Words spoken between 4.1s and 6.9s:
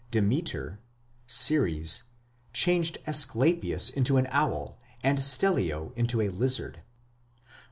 an owl and Stellio into a lizard.